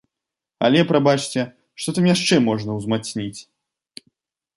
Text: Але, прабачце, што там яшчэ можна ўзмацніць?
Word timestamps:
Але, 0.67 0.79
прабачце, 0.91 1.43
што 1.83 1.89
там 1.97 2.07
яшчэ 2.11 2.35
можна 2.47 2.79
ўзмацніць? 2.79 3.39